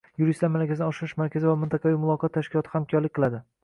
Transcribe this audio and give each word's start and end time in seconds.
Yuristlar 0.21 0.49
malakasini 0.53 0.85
oshirish 0.87 1.13
markazi 1.23 1.51
va 1.51 1.55
“Mintaqaviy 1.67 2.01
muloqot” 2.07 2.39
tashkiloti 2.41 2.77
hamkorlik 2.77 3.19
qilading 3.21 3.51